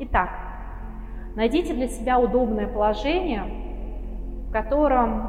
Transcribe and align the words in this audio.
Итак, 0.00 0.30
найдите 1.34 1.74
для 1.74 1.88
себя 1.88 2.18
удобное 2.18 2.68
положение, 2.68 3.42
в 4.48 4.52
котором 4.52 5.28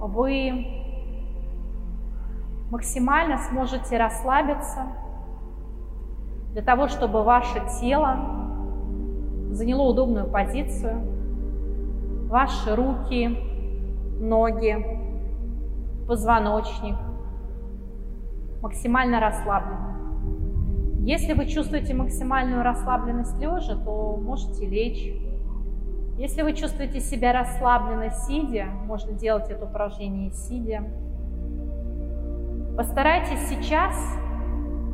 вы 0.00 0.66
максимально 2.70 3.38
сможете 3.38 3.98
расслабиться 3.98 4.86
для 6.52 6.62
того, 6.62 6.88
чтобы 6.88 7.22
ваше 7.22 7.60
тело 7.80 8.16
заняло 9.52 9.82
удобную 9.82 10.28
позицию, 10.28 11.00
ваши 12.28 12.74
руки, 12.74 13.28
ноги, 14.20 14.76
позвоночник 16.08 16.96
максимально 18.62 19.20
расслаблены. 19.20 19.89
Если 21.10 21.32
вы 21.32 21.46
чувствуете 21.46 21.92
максимальную 21.92 22.62
расслабленность 22.62 23.36
лежа, 23.40 23.74
то 23.74 24.16
можете 24.16 24.64
лечь. 24.64 25.12
Если 26.16 26.42
вы 26.42 26.52
чувствуете 26.52 27.00
себя 27.00 27.32
расслабленно 27.32 28.10
сидя, 28.10 28.66
можно 28.86 29.12
делать 29.14 29.50
это 29.50 29.64
упражнение 29.64 30.30
сидя. 30.30 30.84
Постарайтесь 32.76 33.40
сейчас 33.48 33.92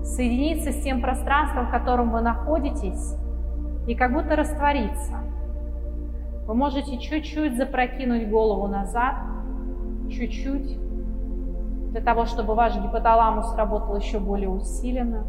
соединиться 0.04 0.72
с 0.72 0.82
тем 0.82 1.02
пространством, 1.02 1.66
в 1.66 1.70
котором 1.70 2.10
вы 2.10 2.22
находитесь, 2.22 3.14
и 3.86 3.94
как 3.94 4.14
будто 4.14 4.36
раствориться. 4.36 5.18
Вы 6.46 6.54
можете 6.54 6.98
чуть-чуть 6.98 7.58
запрокинуть 7.58 8.30
голову 8.30 8.68
назад, 8.68 9.16
чуть-чуть, 10.10 10.78
для 11.90 12.00
того, 12.00 12.24
чтобы 12.24 12.54
ваш 12.54 12.74
гипоталамус 12.74 13.54
работал 13.54 13.94
еще 13.96 14.18
более 14.18 14.48
усиленно. 14.48 15.26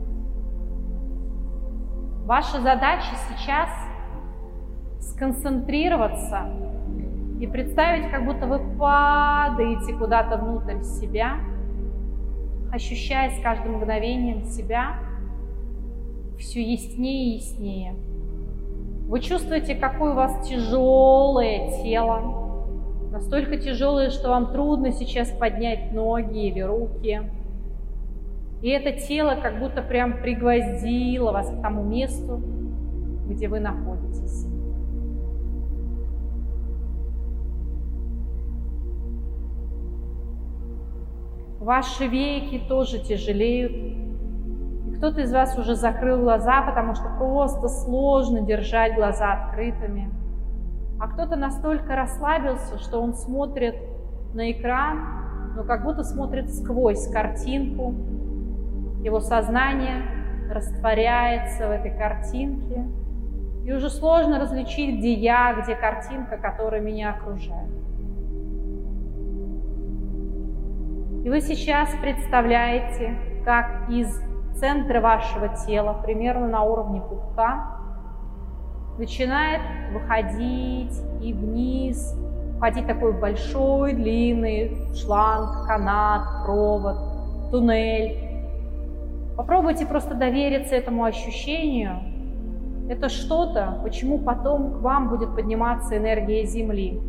Ваша 2.28 2.60
задача 2.60 3.16
сейчас 3.30 3.70
сконцентрироваться 5.00 6.50
и 7.40 7.48
представить, 7.48 8.12
как 8.12 8.26
будто 8.26 8.48
вы 8.48 8.60
падаете 8.78 9.94
куда-то 9.94 10.36
внутрь 10.36 10.82
себя, 10.84 11.38
ощущая 12.70 13.30
с 13.30 13.42
каждым 13.42 13.78
мгновением 13.78 14.44
себя 14.44 15.00
все 16.38 16.62
яснее 16.62 17.30
и 17.30 17.36
яснее. 17.36 17.96
Вы 19.08 19.22
чувствуете, 19.22 19.76
какое 19.76 20.12
у 20.12 20.16
вас 20.16 20.50
тяжелое 20.50 21.82
тело, 21.82 22.70
настолько 23.10 23.56
тяжелое, 23.56 24.10
что 24.10 24.28
вам 24.32 24.52
трудно 24.52 24.92
сейчас 24.92 25.32
поднять 25.32 25.94
ноги 25.94 26.50
или 26.50 26.60
руки. 26.60 27.22
И 28.62 28.70
это 28.70 29.00
тело 29.00 29.36
как 29.42 29.60
будто 29.60 29.82
прям 29.82 30.22
пригвоздило 30.22 31.32
вас 31.32 31.50
к 31.50 31.62
тому 31.62 31.84
месту, 31.84 32.42
где 33.28 33.48
вы 33.48 33.60
находитесь. 33.60 34.48
Ваши 41.60 42.08
веки 42.08 42.62
тоже 42.68 43.00
тяжелеют, 43.00 43.98
кто-то 44.98 45.22
из 45.22 45.32
вас 45.32 45.56
уже 45.60 45.76
закрыл 45.76 46.22
глаза, 46.22 46.62
потому 46.64 46.96
что 46.96 47.04
просто 47.20 47.68
сложно 47.68 48.42
держать 48.42 48.96
глаза 48.96 49.34
открытыми. 49.34 50.10
А 51.00 51.08
кто-то 51.08 51.36
настолько 51.36 51.96
расслабился, 51.96 52.80
что 52.80 53.00
он 53.00 53.14
смотрит 53.14 53.76
на 54.34 54.52
экран, 54.52 55.54
но 55.56 55.64
как 55.64 55.84
будто 55.84 56.04
смотрит 56.04 56.52
сквозь 56.52 57.08
картинку. 57.12 57.94
Его 59.02 59.20
сознание 59.20 60.04
растворяется 60.50 61.68
в 61.68 61.72
этой 61.72 61.92
картинке. 61.92 62.86
И 63.64 63.72
уже 63.72 63.90
сложно 63.90 64.40
различить, 64.40 65.00
где 65.00 65.14
я, 65.14 65.54
где 65.62 65.76
картинка, 65.76 66.38
которая 66.38 66.82
меня 66.82 67.12
окружает. 67.12 67.70
И 71.26 71.30
вы 71.30 71.42
сейчас 71.42 71.90
представляете, 72.02 73.18
как 73.44 73.90
из 73.90 74.22
центра 74.56 75.02
вашего 75.02 75.50
тела, 75.50 76.02
примерно 76.02 76.48
на 76.48 76.64
уровне 76.64 77.02
пупка, 77.02 77.78
начинает 78.98 79.62
выходить 79.92 80.98
и 81.22 81.34
вниз, 81.34 82.16
входить 82.58 82.88
такой 82.88 83.14
большой, 83.14 83.94
длинный 83.94 84.96
шланг, 84.96 85.68
канат, 85.68 86.46
провод, 86.46 87.52
туннель. 87.52 88.27
Попробуйте 89.38 89.86
просто 89.86 90.16
довериться 90.16 90.76
этому 90.76 91.04
ощущению. 91.04 92.00
Это 92.90 93.08
что-то, 93.08 93.80
почему 93.84 94.18
потом 94.18 94.74
к 94.74 94.82
вам 94.82 95.10
будет 95.10 95.36
подниматься 95.36 95.96
энергия 95.96 96.44
Земли. 96.44 97.00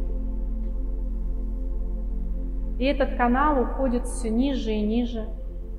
И 2.79 2.85
этот 2.85 3.17
канал 3.17 3.63
уходит 3.63 4.05
все 4.05 4.29
ниже 4.29 4.73
и 4.73 4.83
ниже 4.83 5.27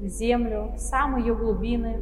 в 0.01 0.07
землю, 0.07 0.71
в 0.75 0.79
самые 0.79 1.27
ее 1.27 1.35
глубины. 1.35 1.99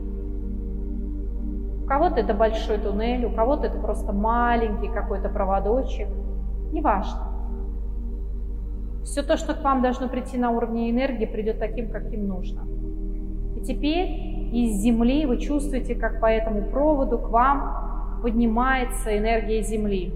У 1.84 1.86
кого-то 1.88 2.22
это 2.22 2.34
большой 2.34 2.78
туннель, 2.78 3.26
у 3.26 3.32
кого-то 3.32 3.68
это 3.68 3.80
просто 3.80 4.14
маленький 4.14 4.88
какой-то 4.88 5.30
проводочек. 5.30 6.08
Неважно. 6.72 7.34
Все 9.04 9.24
то, 9.24 9.38
что 9.38 9.54
к 9.54 9.64
вам 9.64 9.82
должно 9.82 10.08
прийти 10.08 10.38
на 10.38 10.52
уровне 10.52 10.90
энергии, 10.90 11.26
придет 11.26 11.60
таким, 11.60 11.90
каким 11.90 12.28
нужно. 12.28 12.66
И 13.56 13.62
теперь 13.62 14.27
из 14.52 14.82
Земли 14.82 15.26
вы 15.26 15.38
чувствуете, 15.38 15.96
как 15.96 16.20
по 16.20 16.26
этому 16.26 16.64
проводу 16.64 17.18
к 17.18 17.30
вам 17.30 18.20
поднимается 18.22 19.18
энергия 19.18 19.62
Земли. 19.62 20.14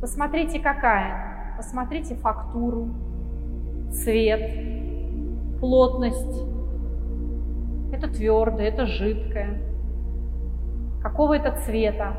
Посмотрите, 0.00 0.60
какая. 0.60 1.54
Посмотрите 1.56 2.14
фактуру, 2.14 2.88
цвет, 3.92 5.58
плотность, 5.60 6.44
это 7.92 8.08
твердое, 8.08 8.68
это 8.68 8.86
жидкое. 8.86 9.60
Какого 11.02 11.36
это 11.36 11.58
цвета? 11.64 12.16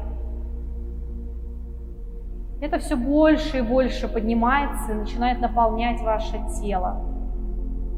Это 2.60 2.80
все 2.80 2.98
больше 2.98 3.60
и 3.60 3.62
больше 3.62 4.10
поднимается 4.10 4.92
и 4.92 4.96
начинает 4.96 5.40
наполнять 5.40 6.02
ваше 6.02 6.38
тело. 6.62 7.09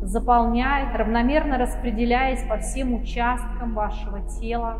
Заполняет, 0.01 0.95
равномерно 0.95 1.59
распределяясь 1.59 2.43
по 2.47 2.57
всем 2.57 2.95
участкам 2.95 3.75
вашего 3.75 4.19
тела. 4.21 4.79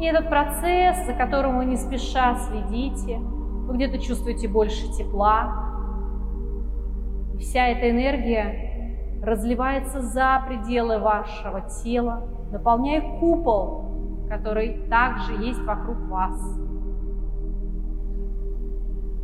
И 0.00 0.04
этот 0.06 0.28
процесс, 0.28 1.06
за 1.06 1.12
которым 1.12 1.58
вы 1.58 1.66
не 1.66 1.76
спеша 1.76 2.34
следите, 2.36 3.18
вы 3.18 3.76
где-то 3.76 3.98
чувствуете 3.98 4.48
больше 4.48 4.90
тепла. 4.92 5.70
И 7.34 7.38
вся 7.38 7.66
эта 7.66 7.90
энергия 7.90 9.20
разливается 9.22 10.00
за 10.00 10.42
пределы 10.48 10.98
вашего 10.98 11.60
тела, 11.82 12.26
наполняя 12.50 13.18
купол, 13.20 14.26
который 14.28 14.88
также 14.88 15.34
есть 15.34 15.62
вокруг 15.64 15.98
вас. 16.08 16.58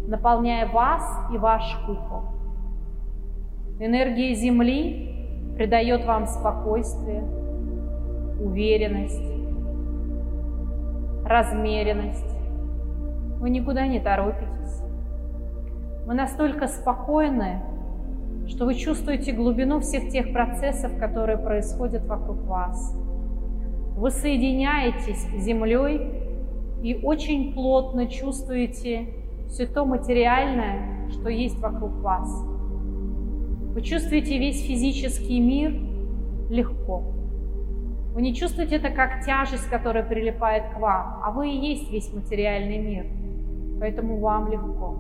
Наполняя 0.07 0.71
вас 0.71 1.03
и 1.33 1.39
ваш 1.39 1.63
купол. 1.87 2.40
Энергия 3.83 4.35
Земли 4.35 5.55
придает 5.57 6.05
вам 6.05 6.27
спокойствие, 6.27 7.25
уверенность, 8.39 9.25
размеренность. 11.25 12.37
Вы 13.39 13.49
никуда 13.49 13.87
не 13.87 13.99
торопитесь. 13.99 14.83
Вы 16.05 16.13
настолько 16.13 16.67
спокойны, 16.67 17.63
что 18.49 18.67
вы 18.67 18.75
чувствуете 18.75 19.33
глубину 19.33 19.81
всех 19.81 20.11
тех 20.11 20.31
процессов, 20.31 20.99
которые 20.99 21.39
происходят 21.39 22.05
вокруг 22.05 22.37
вас. 22.43 22.95
Вы 23.97 24.11
соединяетесь 24.11 25.23
с 25.23 25.43
землей 25.43 26.23
и 26.83 27.01
очень 27.03 27.55
плотно 27.55 28.09
чувствуете 28.09 29.07
все 29.49 29.67
то 29.67 29.87
материальное, 29.87 31.09
что 31.13 31.31
есть 31.31 31.59
вокруг 31.61 31.93
вас. 32.03 32.60
Вы 33.73 33.83
чувствуете 33.83 34.37
весь 34.39 34.67
физический 34.67 35.39
мир 35.39 35.73
легко. 36.51 37.05
Вы 38.13 38.23
не 38.23 38.35
чувствуете 38.35 38.77
это 38.77 38.91
как 38.91 39.25
тяжесть, 39.25 39.69
которая 39.69 40.03
прилипает 40.03 40.75
к 40.75 40.81
вам, 40.81 41.21
а 41.25 41.31
вы 41.31 41.51
и 41.51 41.57
есть 41.57 41.89
весь 41.93 42.13
материальный 42.13 42.79
мир. 42.79 43.07
Поэтому 43.79 44.19
вам 44.19 44.51
легко. 44.51 44.97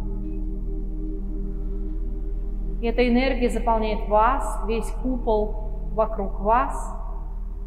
И 2.80 2.86
эта 2.86 3.06
энергия 3.08 3.50
заполняет 3.50 4.08
вас, 4.08 4.62
весь 4.68 4.88
купол 5.02 5.90
вокруг 5.92 6.38
вас. 6.40 6.96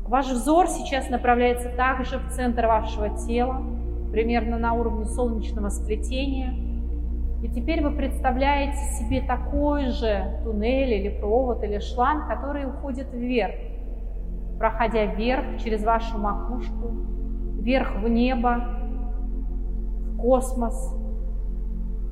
Ваш 0.07 0.31
взор 0.31 0.67
сейчас 0.67 1.09
направляется 1.09 1.69
также 1.69 2.17
в 2.17 2.29
центр 2.29 2.65
вашего 2.65 3.09
тела, 3.09 3.61
примерно 4.11 4.57
на 4.57 4.73
уровне 4.73 5.05
солнечного 5.05 5.67
сплетения. 5.67 6.62
И 7.43 7.49
теперь 7.49 7.83
вы 7.83 7.91
представляете 7.91 8.77
себе 8.93 9.21
такой 9.21 9.87
же 9.87 10.39
туннель 10.45 10.93
или 10.93 11.09
провод 11.09 11.61
или 11.61 11.77
шланг, 11.79 12.29
который 12.29 12.65
уходит 12.65 13.11
вверх, 13.11 13.55
проходя 14.57 15.07
вверх 15.07 15.61
через 15.61 15.83
вашу 15.83 16.17
макушку, 16.17 16.91
вверх 17.59 17.95
в 18.01 18.07
небо, 18.07 18.63
в 20.13 20.17
космос, 20.19 20.95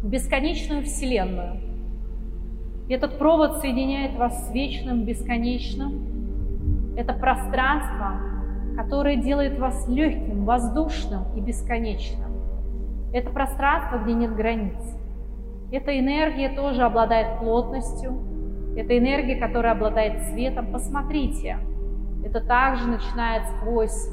в 0.04 0.10
бесконечную 0.10 0.84
Вселенную. 0.84 1.62
И 2.90 2.94
этот 2.94 3.18
провод 3.18 3.60
соединяет 3.60 4.18
вас 4.18 4.50
с 4.50 4.54
вечным, 4.54 5.06
бесконечным. 5.06 6.94
Это 6.98 7.14
пространство, 7.14 8.20
которое 8.76 9.16
делает 9.16 9.58
вас 9.58 9.88
легким, 9.88 10.44
воздушным 10.44 11.24
и 11.38 11.40
бесконечным. 11.40 12.34
Это 13.14 13.30
пространство, 13.30 13.98
где 14.00 14.12
нет 14.12 14.36
границ. 14.36 15.01
Эта 15.72 15.98
энергия 15.98 16.50
тоже 16.50 16.84
обладает 16.84 17.40
плотностью. 17.40 18.14
Это 18.76 18.98
энергия, 18.98 19.36
которая 19.36 19.72
обладает 19.72 20.22
цветом. 20.24 20.72
Посмотрите, 20.72 21.58
это 22.26 22.42
также 22.42 22.88
начинает 22.88 23.44
сквозь 23.48 24.10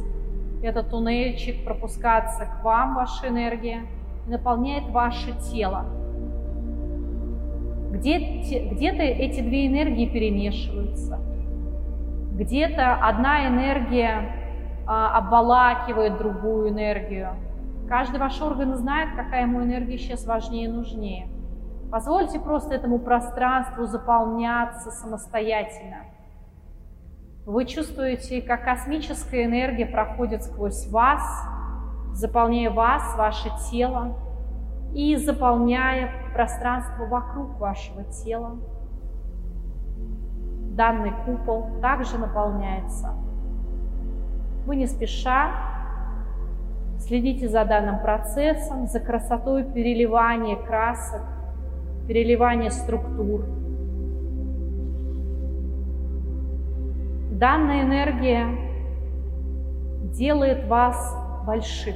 этот 0.62 0.90
туннельчик 0.90 1.64
пропускаться 1.64 2.46
к 2.46 2.64
вам, 2.64 2.94
ваша 2.94 3.28
энергия, 3.28 3.82
и 4.26 4.30
наполняет 4.30 4.88
ваше 4.90 5.32
тело. 5.50 5.84
Где-то 7.90 8.74
где 8.74 8.90
эти 8.90 9.40
две 9.40 9.66
энергии 9.66 10.06
перемешиваются. 10.06 11.18
Где-то 12.34 12.94
одна 12.94 13.48
энергия 13.48 14.30
а, 14.86 15.18
обволакивает 15.18 16.18
другую 16.18 16.70
энергию. 16.70 17.30
Каждый 17.88 18.20
ваш 18.20 18.40
орган 18.40 18.76
знает, 18.76 19.16
какая 19.16 19.42
ему 19.42 19.62
энергия 19.62 19.98
сейчас 19.98 20.26
важнее 20.26 20.66
и 20.66 20.72
нужнее. 20.72 21.26
Позвольте 21.90 22.38
просто 22.38 22.74
этому 22.74 22.98
пространству 22.98 23.86
заполняться 23.86 24.90
самостоятельно. 24.90 26.04
Вы 27.46 27.64
чувствуете, 27.64 28.42
как 28.42 28.64
космическая 28.64 29.46
энергия 29.46 29.86
проходит 29.86 30.44
сквозь 30.44 30.86
вас, 30.90 31.22
заполняя 32.12 32.70
вас, 32.70 33.16
ваше 33.16 33.48
тело 33.70 34.16
и 34.94 35.16
заполняя 35.16 36.10
пространство 36.34 37.06
вокруг 37.06 37.58
вашего 37.58 38.04
тела. 38.04 38.58
Данный 40.72 41.12
купол 41.24 41.80
также 41.80 42.18
наполняется. 42.18 43.14
Вы 44.66 44.76
не 44.76 44.86
спеша 44.86 45.52
следите 46.98 47.48
за 47.48 47.64
данным 47.64 48.00
процессом, 48.00 48.86
за 48.86 49.00
красотой 49.00 49.64
переливания 49.64 50.56
красок, 50.56 51.22
переливания 52.08 52.70
структур. 52.70 53.44
Данная 57.32 57.82
энергия 57.82 58.46
делает 60.04 60.66
вас 60.66 61.14
большим. 61.46 61.94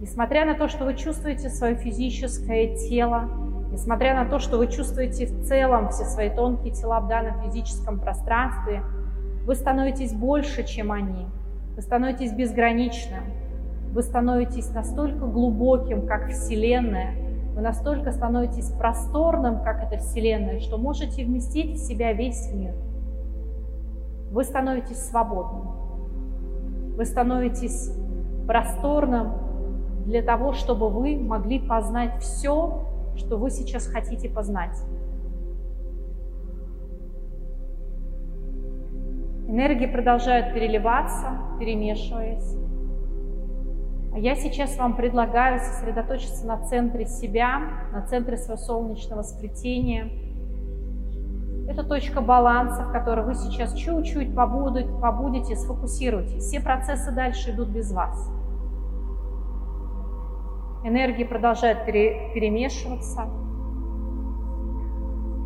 Несмотря 0.00 0.46
на 0.46 0.54
то, 0.54 0.68
что 0.68 0.84
вы 0.84 0.94
чувствуете 0.94 1.48
свое 1.48 1.74
физическое 1.74 2.76
тело, 2.88 3.28
несмотря 3.72 4.14
на 4.14 4.30
то, 4.30 4.38
что 4.38 4.58
вы 4.58 4.68
чувствуете 4.68 5.26
в 5.26 5.44
целом 5.44 5.88
все 5.90 6.04
свои 6.04 6.30
тонкие 6.30 6.72
тела 6.72 7.00
в 7.00 7.08
данном 7.08 7.42
физическом 7.42 7.98
пространстве, 7.98 8.82
вы 9.44 9.54
становитесь 9.56 10.12
больше, 10.12 10.64
чем 10.64 10.92
они. 10.92 11.26
Вы 11.74 11.82
становитесь 11.82 12.32
безграничным. 12.32 13.24
Вы 13.92 14.02
становитесь 14.02 14.70
настолько 14.70 15.26
глубоким, 15.26 16.06
как 16.06 16.28
Вселенная. 16.30 17.25
Вы 17.56 17.62
настолько 17.62 18.12
становитесь 18.12 18.70
просторным, 18.72 19.62
как 19.62 19.82
эта 19.82 19.96
Вселенная, 19.96 20.60
что 20.60 20.76
можете 20.76 21.24
вместить 21.24 21.78
в 21.78 21.86
себя 21.86 22.12
весь 22.12 22.52
мир. 22.52 22.74
Вы 24.30 24.44
становитесь 24.44 24.98
свободным. 25.08 25.68
Вы 26.96 27.06
становитесь 27.06 27.96
просторным 28.46 29.32
для 30.04 30.20
того, 30.20 30.52
чтобы 30.52 30.90
вы 30.90 31.18
могли 31.18 31.58
познать 31.58 32.20
все, 32.20 32.84
что 33.16 33.38
вы 33.38 33.48
сейчас 33.48 33.86
хотите 33.86 34.28
познать. 34.28 34.76
Энергии 39.48 39.86
продолжают 39.86 40.52
переливаться, 40.52 41.38
перемешиваясь. 41.58 42.54
Я 44.18 44.34
сейчас 44.34 44.78
вам 44.78 44.96
предлагаю 44.96 45.60
сосредоточиться 45.60 46.46
на 46.46 46.56
центре 46.64 47.04
себя, 47.04 47.60
на 47.92 48.00
центре 48.06 48.38
своего 48.38 48.56
солнечного 48.56 49.20
сплетения. 49.20 50.10
Это 51.68 51.84
точка 51.84 52.22
баланса, 52.22 52.84
в 52.84 52.92
которой 52.92 53.26
вы 53.26 53.34
сейчас 53.34 53.74
чуть-чуть 53.74 54.34
побудете, 54.34 54.88
побудете, 55.02 55.54
сфокусируйтесь. 55.56 56.44
Все 56.44 56.60
процессы 56.60 57.12
дальше 57.12 57.50
идут 57.50 57.68
без 57.68 57.92
вас. 57.92 58.30
Энергии 60.82 61.24
продолжают 61.24 61.84
пере, 61.84 62.32
перемешиваться. 62.32 63.28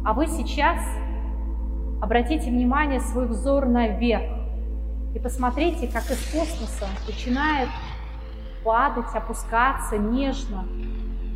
А 0.04 0.12
вы 0.12 0.28
сейчас 0.28 0.78
обратите 2.00 2.50
внимание 2.50 3.00
свой 3.00 3.26
взор 3.26 3.66
наверх 3.66 4.30
и 5.12 5.18
посмотрите, 5.18 5.88
как 5.88 6.04
из 6.04 6.24
космоса 6.30 6.86
начинает 7.08 7.68
падать, 8.64 9.14
опускаться 9.14 9.96
нежно 9.98 10.64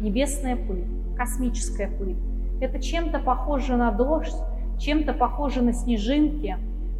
небесная 0.00 0.56
пыль, 0.56 0.84
космическая 1.16 1.88
пыль. 1.88 2.16
Это 2.60 2.80
чем-то 2.80 3.18
похоже 3.18 3.76
на 3.76 3.90
дождь, 3.90 4.36
чем-то 4.78 5.12
похоже 5.12 5.62
на 5.62 5.72
снежинки, 5.72 6.56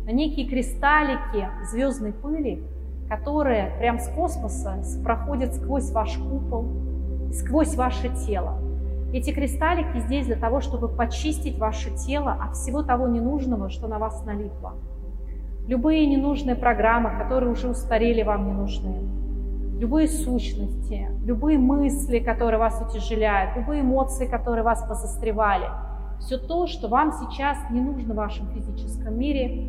на 0.06 0.10
некие 0.10 0.46
кристаллики 0.46 1.48
звездной 1.70 2.12
пыли, 2.12 2.62
которые 3.08 3.72
прямо 3.78 3.98
с 3.98 4.08
космоса 4.08 4.82
проходят 5.02 5.54
сквозь 5.54 5.90
ваш 5.90 6.16
купол, 6.16 6.66
сквозь 7.32 7.74
ваше 7.74 8.08
тело. 8.26 8.58
Эти 9.12 9.32
кристаллики 9.32 10.00
здесь 10.00 10.26
для 10.26 10.36
того, 10.36 10.60
чтобы 10.60 10.88
почистить 10.88 11.58
ваше 11.58 11.90
тело 11.96 12.32
от 12.32 12.56
всего 12.56 12.82
того 12.82 13.06
ненужного, 13.06 13.70
что 13.70 13.86
на 13.86 13.98
вас 13.98 14.24
налипло. 14.24 14.74
Любые 15.68 16.06
ненужные 16.06 16.56
программы, 16.56 17.16
которые 17.16 17.52
уже 17.52 17.68
устарели, 17.68 18.22
вам 18.22 18.46
не 18.46 18.52
нужны. 18.52 19.23
Любые 19.84 20.08
сущности, 20.08 21.10
любые 21.26 21.58
мысли, 21.58 22.18
которые 22.18 22.58
вас 22.58 22.80
утяжеляют, 22.80 23.54
любые 23.54 23.82
эмоции, 23.82 24.24
которые 24.24 24.64
вас 24.64 24.82
позастревали. 24.82 25.66
Все 26.20 26.38
то, 26.38 26.66
что 26.66 26.88
вам 26.88 27.12
сейчас 27.12 27.58
не 27.68 27.82
нужно 27.82 28.14
в 28.14 28.16
вашем 28.16 28.48
физическом 28.48 29.18
мире, 29.18 29.68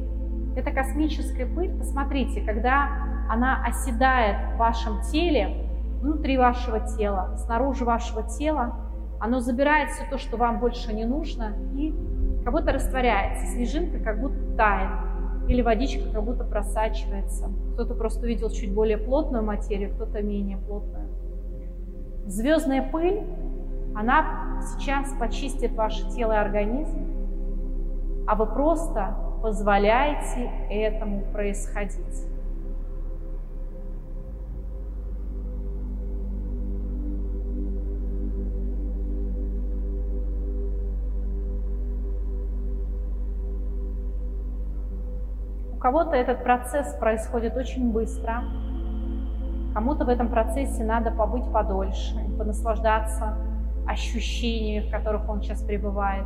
это 0.56 0.72
космическая 0.72 1.46
пыль. 1.46 1.78
Посмотрите, 1.78 2.40
когда 2.40 2.92
она 3.30 3.62
оседает 3.66 4.54
в 4.54 4.58
вашем 4.58 5.02
теле, 5.12 5.68
внутри 6.00 6.38
вашего 6.38 6.80
тела, 6.80 7.36
снаружи 7.36 7.84
вашего 7.84 8.24
тела. 8.24 8.74
Оно 9.20 9.42
забирает 9.42 9.90
все 9.90 10.06
то, 10.10 10.18
что 10.18 10.38
вам 10.38 10.60
больше 10.60 10.94
не 10.94 11.04
нужно, 11.04 11.58
и 11.74 11.94
как 12.46 12.54
будто 12.54 12.72
растворяется. 12.72 13.48
Снежинка 13.48 14.00
как 14.00 14.22
будто 14.22 14.40
тает, 14.56 14.92
или 15.48 15.62
водичка 15.62 16.10
как 16.12 16.24
будто 16.24 16.44
просачивается. 16.44 17.50
Кто-то 17.74 17.94
просто 17.94 18.26
увидел 18.26 18.50
чуть 18.50 18.74
более 18.74 18.98
плотную 18.98 19.44
материю, 19.44 19.94
кто-то 19.94 20.22
менее 20.22 20.58
плотную. 20.58 21.08
Звездная 22.26 22.90
пыль, 22.92 23.22
она 23.96 24.62
сейчас 24.62 25.14
почистит 25.20 25.74
ваше 25.74 26.10
тело 26.12 26.34
и 26.34 26.38
организм, 26.38 28.26
а 28.28 28.36
вы 28.36 28.48
просто 28.48 29.16
позволяете 29.42 30.50
этому 30.70 31.22
происходить. 31.32 32.26
Кого-то 45.86 46.16
этот 46.16 46.44
процесс 46.44 46.96
происходит 46.96 47.56
очень 47.56 47.92
быстро, 47.92 48.44
кому-то 49.76 50.04
в 50.04 50.10
этом 50.10 50.30
процессе 50.30 50.84
надо 50.84 51.12
побыть 51.12 51.46
подольше, 51.54 52.16
понаслаждаться 52.40 53.38
ощущениями, 53.88 54.88
в 54.88 54.92
которых 54.92 55.30
он 55.30 55.44
сейчас 55.44 55.62
пребывает. 55.62 56.26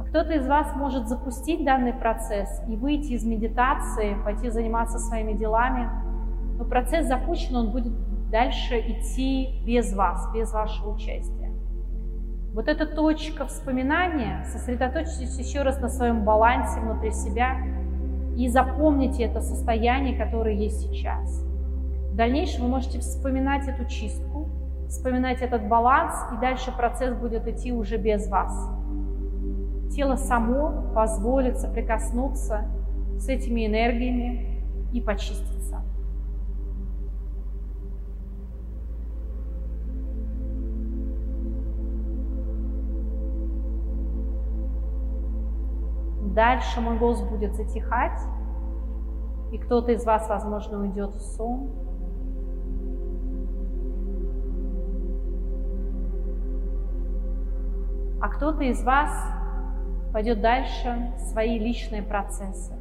А 0.00 0.04
кто-то 0.04 0.32
из 0.32 0.46
вас 0.46 0.74
может 0.76 1.08
запустить 1.08 1.62
данный 1.62 1.92
процесс 1.92 2.62
и 2.66 2.76
выйти 2.76 3.12
из 3.12 3.24
медитации, 3.26 4.16
пойти 4.24 4.48
заниматься 4.48 4.98
своими 4.98 5.34
делами, 5.34 5.90
но 6.56 6.64
процесс 6.64 7.06
запущен, 7.06 7.54
он 7.54 7.70
будет 7.70 7.92
дальше 8.30 8.80
идти 8.80 9.60
без 9.66 9.92
вас, 9.92 10.26
без 10.32 10.50
вашего 10.54 10.94
участия. 10.94 11.52
Вот 12.54 12.66
эта 12.66 12.86
точка 12.86 13.44
вспоминания, 13.44 14.46
сосредоточьтесь 14.46 15.38
еще 15.38 15.60
раз 15.60 15.82
на 15.82 15.90
своем 15.90 16.24
балансе 16.24 16.80
внутри 16.80 17.10
себя– 17.10 17.58
и 18.38 18.46
запомните 18.46 19.24
это 19.24 19.40
состояние, 19.40 20.16
которое 20.16 20.54
есть 20.54 20.80
сейчас. 20.80 21.42
В 22.12 22.14
дальнейшем 22.14 22.62
вы 22.62 22.68
можете 22.68 23.00
вспоминать 23.00 23.66
эту 23.66 23.84
чистку, 23.86 24.48
вспоминать 24.88 25.42
этот 25.42 25.66
баланс, 25.66 26.14
и 26.32 26.40
дальше 26.40 26.70
процесс 26.70 27.16
будет 27.16 27.48
идти 27.48 27.72
уже 27.72 27.96
без 27.96 28.28
вас. 28.28 28.70
Тело 29.90 30.14
само 30.14 30.92
позволит 30.94 31.58
соприкоснуться 31.58 32.66
с 33.18 33.28
этими 33.28 33.66
энергиями 33.66 34.62
и 34.92 35.00
почиститься. 35.00 35.82
Дальше 46.38 46.80
мой 46.80 46.96
голос 46.96 47.20
будет 47.20 47.56
затихать, 47.56 48.20
и 49.50 49.58
кто-то 49.58 49.90
из 49.90 50.04
вас, 50.04 50.28
возможно, 50.28 50.82
уйдет 50.82 51.12
в 51.12 51.20
сон. 51.20 51.68
А 58.20 58.28
кто-то 58.28 58.62
из 58.62 58.84
вас 58.84 59.10
пойдет 60.12 60.40
дальше 60.40 61.12
в 61.16 61.20
свои 61.22 61.58
личные 61.58 62.04
процессы. 62.04 62.72